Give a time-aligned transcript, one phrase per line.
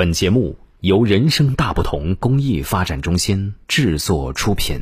[0.00, 4.80] 本节目由人生大不同公益发展中心制作出品。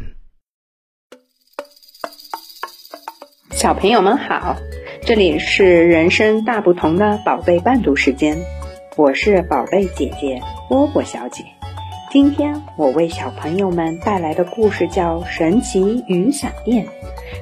[3.50, 4.54] 小朋友们好，
[5.02, 8.38] 这里是人生大不同的宝贝伴读时间，
[8.96, 11.44] 我是宝贝姐姐波波小姐。
[12.12, 16.86] 今天我为小朋友们带来的故事叫《神奇雨伞店》，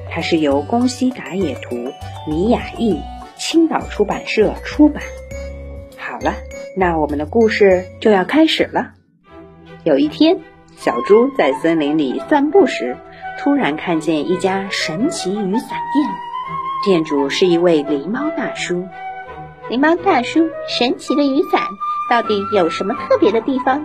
[0.09, 1.93] 它是由宫西达也图、
[2.27, 2.99] 米雅译，
[3.37, 5.03] 青岛出版社出版。
[5.95, 6.33] 好了。
[6.79, 8.91] 那我们的故事就要开始了。
[9.83, 10.37] 有一天，
[10.75, 12.95] 小猪在森林里散步时，
[13.39, 16.07] 突然看见一家神奇雨伞店，
[16.85, 18.87] 店主是一位狸猫大叔。
[19.71, 21.63] 狸猫大叔，神奇的雨伞
[22.11, 23.83] 到底有什么特别的地方？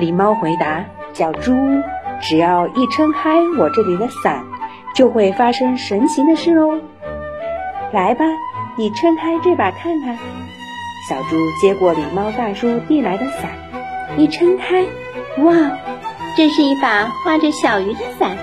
[0.00, 1.54] 狸猫回答：“小猪，
[2.20, 4.44] 只要一撑开我这里的伞，
[4.92, 6.80] 就会发生神奇的事哦。
[7.92, 8.24] 来吧，
[8.76, 10.18] 你撑开这把看看。”
[11.06, 13.50] 小猪接过礼猫大叔递来的伞，
[14.16, 14.82] 一撑开，
[15.42, 15.54] 哇，
[16.34, 18.34] 这是一把画着小鱼的伞。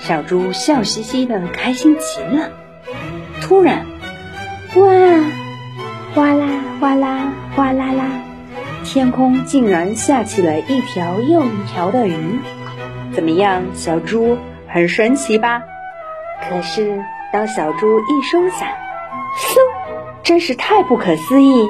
[0.00, 2.50] 小猪笑嘻嘻的，开心极了。
[3.40, 3.86] 突然，
[4.74, 4.84] 哇，
[6.12, 6.48] 哗啦
[6.80, 8.04] 哗啦哗啦啦，
[8.82, 12.16] 天空竟然下起了一条又一条的鱼。
[13.14, 14.36] 怎么样，小猪，
[14.66, 15.62] 很神奇吧？
[16.48, 17.00] 可是
[17.32, 18.70] 当小猪一收伞，
[19.38, 19.54] 嗖，
[20.24, 21.64] 真是太不可思议！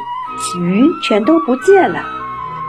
[0.58, 2.05] 鱼全都不见了，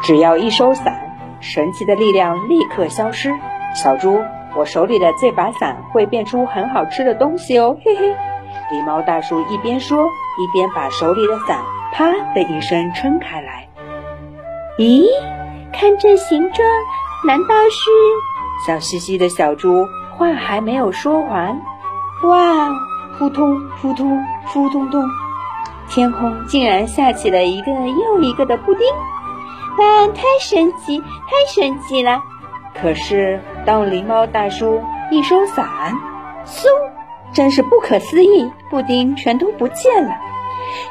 [0.03, 3.33] 只要一收伞，神奇的力量立刻消失。
[3.75, 4.21] 小猪，
[4.55, 8.15] 我手里的这把伞会变出很好吃的东西哦，嘿嘿。
[8.71, 11.59] 狸猫大叔一边说，一边把手里的伞
[11.91, 13.67] 啪的一声撑开来。
[14.77, 15.05] 咦，
[15.71, 16.67] 看这形状，
[17.25, 17.89] 难道是……
[18.65, 21.61] 笑嘻嘻的小猪话还没有说完，
[22.23, 22.69] 哇，
[23.17, 25.03] 扑通扑通扑通通。
[25.89, 28.87] 天空竟然下起了一个又一个的布丁，
[29.77, 32.21] 啊，太神奇，太神奇了！
[32.81, 34.81] 可是当狸猫大叔
[35.11, 35.67] 一收伞，
[36.45, 36.65] 嗖，
[37.31, 40.11] 真是不可思议，布丁全都不见了！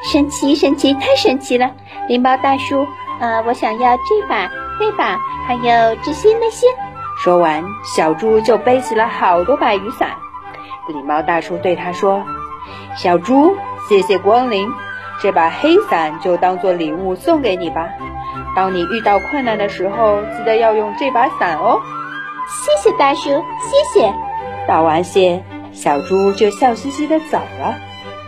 [0.05, 1.73] 神奇，神奇，太神奇了！
[2.09, 2.87] 狸猫大叔，
[3.19, 6.67] 呃，我想要这把、那把，还有这些那些。
[7.23, 10.11] 说完，小猪就背起了好多把雨伞。
[10.89, 12.25] 狸猫大叔对他说
[12.97, 13.57] ：“小猪，
[13.89, 14.69] 谢谢光临。”
[15.23, 17.89] 这把黑伞就当做礼物送给你吧。
[18.57, 21.81] 当你遇到困难的时候，记得要用这把伞哦。
[22.49, 24.13] 谢谢大叔，谢谢。
[24.67, 27.77] 道完谢，小猪就笑嘻嘻的走了。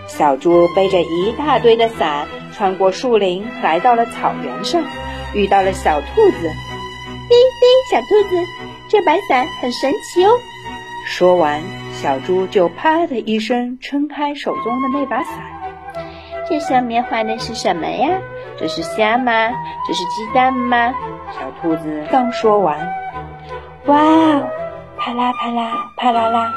[0.06, 4.82] 小猪背着一大堆的伞，穿过树林，来到了草原上，
[5.34, 6.50] 遇到了小兔子。
[7.28, 8.36] 滴滴，小兔子，
[8.88, 10.30] 这把伞很神奇哦。
[11.06, 11.60] 说完，
[11.92, 15.53] 小猪就啪的一声撑开手中的那把伞。
[16.48, 18.08] 这上面画的是什么呀？
[18.58, 19.50] 这是虾吗？
[19.86, 20.92] 这是鸡蛋吗？
[21.32, 22.78] 小兔子刚说完，
[23.86, 24.46] 哇哦！
[24.96, 26.52] 啪啦啪啦啪啦啦，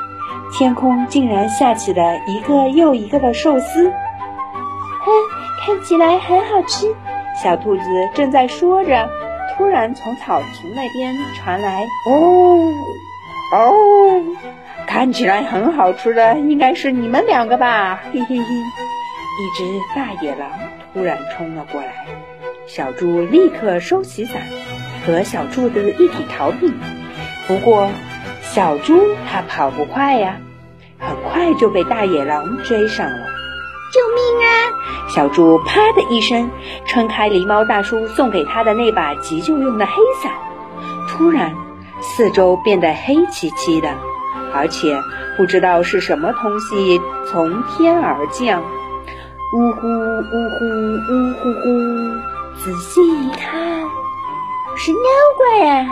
[0.53, 3.89] 天空竟然下起了一个又一个的寿司。
[3.89, 5.11] 哼，
[5.65, 6.93] 看起来很好吃。
[7.41, 7.83] 小兔子
[8.13, 9.09] 正在说着，
[9.55, 12.73] 突然从草丛那边传来哦
[13.53, 13.73] 哦，
[14.85, 18.01] 看起来很好吃的应该是你们两个吧？
[18.11, 18.45] 嘿嘿嘿。
[19.39, 19.63] 一只
[19.95, 20.49] 大野狼
[20.93, 22.07] 突然冲了过来，
[22.65, 24.41] 小猪立刻收起伞，
[25.05, 26.73] 和小兔子一起逃命。
[27.47, 27.87] 不过，
[28.41, 30.37] 小猪它跑不快呀，
[30.97, 33.27] 很快就被大野狼追上了。
[33.93, 34.49] 救命啊！
[35.07, 36.49] 小猪啪的一声
[36.87, 39.93] 撑开狸猫大叔送给他的那把急救用的黑
[40.23, 40.33] 伞，
[41.07, 41.53] 突然，
[42.01, 43.93] 四周变得黑漆漆的，
[44.51, 44.99] 而且
[45.37, 46.99] 不知道是什么东西
[47.29, 48.63] 从天而降。
[49.53, 50.21] 呜呼呜
[50.59, 50.65] 呼
[51.09, 51.67] 呜呼呼！
[52.57, 53.85] 仔细一看，
[54.75, 54.99] 是妖
[55.37, 55.85] 怪呀！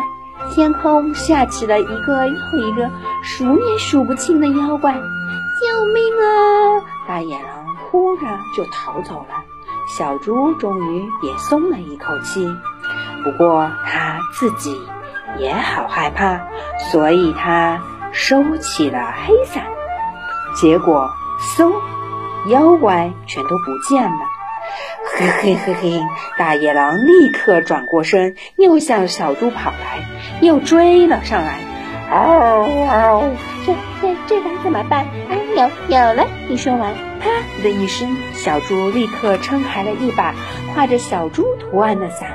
[0.54, 2.92] 天空下起了一个又一个
[3.24, 5.00] 数也数不清的妖怪，救
[5.94, 6.84] 命啊！
[7.08, 8.24] 大野狼哭着
[8.58, 9.36] 就逃走了。
[9.88, 12.46] 小猪终于也松了一口气，
[13.24, 14.78] 不过他自己
[15.38, 16.42] 也好害怕，
[16.92, 17.82] 所以他
[18.12, 19.64] 收起了黑伞。
[20.56, 21.10] 结果，
[21.40, 21.72] 嗖！
[22.48, 24.20] 妖怪全都不见了，
[25.18, 26.02] 嘿嘿嘿嘿！
[26.38, 30.06] 大野狼立刻转过身，又向小猪跑来，
[30.42, 31.60] 又追了上来。
[32.12, 33.24] 嗷嗷！
[33.66, 35.06] 这这这该怎么办？
[35.06, 36.28] 啊，有有了！
[36.48, 37.30] 一说完，啪
[37.64, 40.36] 的一声，小猪立刻撑开了一把
[40.76, 42.30] 画着小猪图案的伞，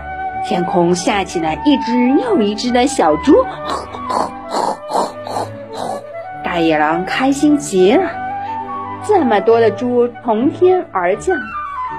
[0.45, 3.45] 天空下起了一只又一只的小猪。
[6.45, 8.20] 大野狼开心极了。
[9.11, 11.37] 这么多的猪从天而降，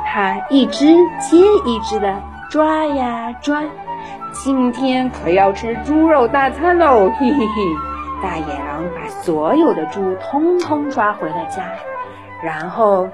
[0.08, 3.64] 它一只接一只的抓呀抓，
[4.32, 7.12] 今天可要吃猪肉大餐喽！
[7.20, 7.54] 嘿嘿嘿，
[8.24, 11.74] 大野狼把所有的猪通通抓回了家，
[12.42, 13.10] 然后，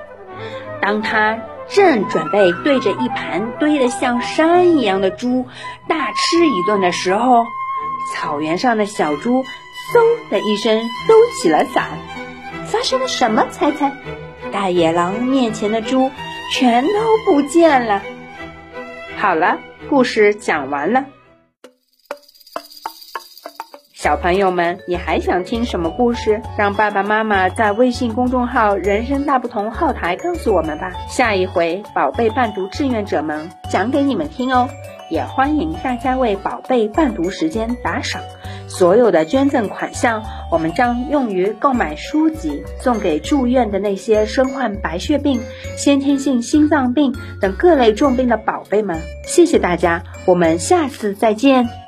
[0.80, 5.48] 当他正准备对着一盘堆得像山一样的猪
[5.88, 7.44] 大吃一顿的时候，
[8.14, 9.44] 草原上的小猪
[9.92, 11.86] 嗖的一声收起了伞。
[12.68, 13.48] 发生了什么？
[13.50, 13.92] 猜猜？
[14.52, 16.12] 大野狼面前的猪
[16.54, 16.90] 全都
[17.26, 18.02] 不见了。
[19.18, 19.58] 好了，
[19.90, 21.06] 故事讲完了。
[23.94, 26.42] 小朋友们，你还想听什么故事？
[26.58, 30.92] 让爸爸妈妈在微信公众号“人生大不同”后台告诉我们吧。
[31.10, 34.70] 下一回，宝贝伴读志愿者们讲给你们听哦。
[35.10, 38.22] 也欢迎大家为宝贝伴读时间打赏。
[38.68, 45.42] 所有的捐赠款项，我们将用于购买书籍，送给住院的那些身患白血病、
[45.78, 49.00] 先天性心脏病等各类重病的宝贝们。
[49.24, 51.87] 谢谢大家，我们下次再见。